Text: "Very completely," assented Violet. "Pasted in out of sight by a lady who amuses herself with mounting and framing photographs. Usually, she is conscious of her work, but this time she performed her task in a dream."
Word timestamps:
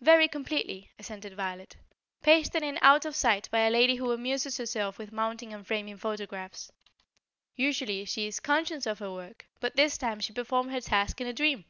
"Very 0.00 0.28
completely," 0.28 0.92
assented 0.96 1.34
Violet. 1.34 1.74
"Pasted 2.22 2.62
in 2.62 2.78
out 2.82 3.04
of 3.04 3.16
sight 3.16 3.48
by 3.50 3.62
a 3.62 3.68
lady 3.70 3.96
who 3.96 4.12
amuses 4.12 4.58
herself 4.58 4.96
with 4.96 5.10
mounting 5.10 5.52
and 5.52 5.66
framing 5.66 5.96
photographs. 5.96 6.70
Usually, 7.56 8.04
she 8.04 8.28
is 8.28 8.38
conscious 8.38 8.86
of 8.86 9.00
her 9.00 9.10
work, 9.12 9.48
but 9.58 9.74
this 9.74 9.98
time 9.98 10.20
she 10.20 10.32
performed 10.32 10.70
her 10.70 10.80
task 10.80 11.20
in 11.20 11.26
a 11.26 11.32
dream." 11.32 11.64